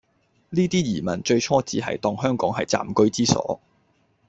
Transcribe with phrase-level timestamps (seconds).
[0.49, 3.61] 呢啲移民最初只係當香港係暫居之所